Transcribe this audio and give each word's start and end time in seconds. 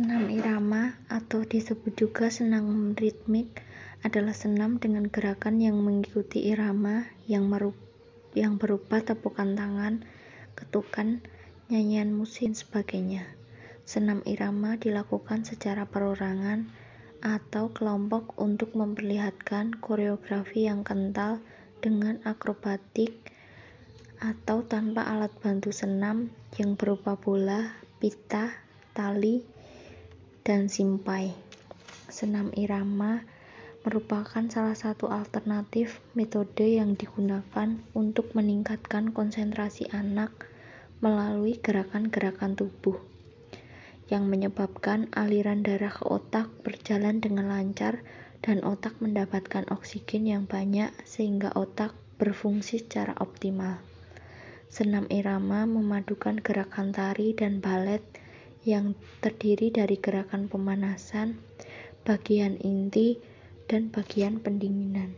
Senam 0.00 0.32
irama 0.32 0.96
atau 1.12 1.44
disebut 1.44 1.92
juga 1.92 2.32
senam 2.32 2.96
ritmik 2.96 3.60
adalah 4.00 4.32
senam 4.32 4.80
dengan 4.80 5.04
gerakan 5.04 5.60
yang 5.60 5.76
mengikuti 5.76 6.48
irama 6.48 7.04
yang, 7.28 7.52
berupa 8.56 9.04
tepukan 9.04 9.52
tangan, 9.52 10.00
ketukan, 10.56 11.20
nyanyian 11.68 12.16
musik, 12.16 12.56
sebagainya. 12.56 13.28
Senam 13.84 14.24
irama 14.24 14.80
dilakukan 14.80 15.44
secara 15.44 15.84
perorangan 15.84 16.72
atau 17.20 17.68
kelompok 17.68 18.40
untuk 18.40 18.72
memperlihatkan 18.72 19.84
koreografi 19.84 20.64
yang 20.64 20.80
kental 20.80 21.44
dengan 21.84 22.24
akrobatik 22.24 23.20
atau 24.16 24.64
tanpa 24.64 25.04
alat 25.12 25.36
bantu 25.44 25.76
senam 25.76 26.32
yang 26.56 26.72
berupa 26.80 27.20
bola, 27.20 27.76
pita, 28.00 28.48
tali, 28.96 29.59
dan 30.46 30.72
simpai. 30.72 31.32
Senam 32.10 32.50
irama 32.56 33.22
merupakan 33.80 34.44
salah 34.52 34.76
satu 34.76 35.08
alternatif 35.08 36.04
metode 36.12 36.76
yang 36.76 36.98
digunakan 36.98 37.80
untuk 37.96 38.36
meningkatkan 38.36 39.14
konsentrasi 39.14 39.88
anak 39.94 40.32
melalui 41.00 41.56
gerakan-gerakan 41.56 42.60
tubuh 42.60 43.00
yang 44.10 44.26
menyebabkan 44.26 45.06
aliran 45.14 45.62
darah 45.62 45.94
ke 45.94 46.02
otak 46.02 46.50
berjalan 46.66 47.22
dengan 47.22 47.46
lancar 47.46 48.02
dan 48.42 48.60
otak 48.66 48.98
mendapatkan 48.98 49.64
oksigen 49.70 50.26
yang 50.26 50.44
banyak 50.50 50.90
sehingga 51.06 51.54
otak 51.54 51.94
berfungsi 52.18 52.82
secara 52.82 53.14
optimal. 53.22 53.78
Senam 54.66 55.06
irama 55.08 55.64
memadukan 55.64 56.42
gerakan 56.42 56.90
tari 56.90 57.32
dan 57.32 57.62
balet 57.62 58.02
yang 58.66 58.92
terdiri 59.24 59.72
dari 59.72 59.96
gerakan 59.96 60.46
pemanasan, 60.46 61.40
bagian 62.04 62.60
inti, 62.60 63.16
dan 63.70 63.88
bagian 63.88 64.42
pendinginan. 64.42 65.14